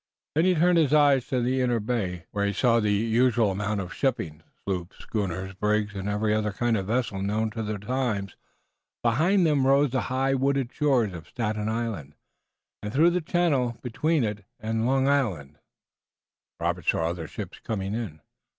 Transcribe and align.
Then 0.33 0.45
he 0.45 0.55
turned 0.55 0.79
his 0.79 0.95
eyes 0.95 1.27
to 1.27 1.41
the 1.43 1.61
inner 1.61 1.79
bay, 1.79 2.25
where 2.31 2.47
he 2.47 2.53
saw 2.53 2.79
the 2.79 2.89
usual 2.89 3.51
amount 3.51 3.81
of 3.81 3.93
shipping, 3.93 4.41
sloops, 4.65 4.97
schooners, 4.97 5.53
brigs 5.53 5.93
and 5.93 6.09
every 6.09 6.33
other 6.33 6.51
kind 6.51 6.75
of 6.75 6.87
vessel 6.87 7.21
known 7.21 7.51
to 7.51 7.61
the 7.61 7.77
times. 7.77 8.35
Behind 9.03 9.45
them 9.45 9.67
rose 9.67 9.91
the 9.91 10.01
high 10.09 10.33
wooded 10.33 10.73
shores 10.73 11.13
of 11.13 11.27
Staten 11.27 11.69
Island, 11.69 12.15
and 12.81 12.91
through 12.91 13.11
the 13.11 13.21
channel 13.21 13.77
between 13.83 14.23
it 14.23 14.43
and 14.59 14.87
Long 14.87 15.07
Island 15.07 15.59
Robert 16.59 16.87
saw 16.87 17.05
other 17.07 17.27
ships 17.27 17.59
coming 17.59 17.93
in. 17.93 18.21